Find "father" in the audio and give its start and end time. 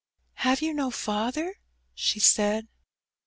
0.89-1.57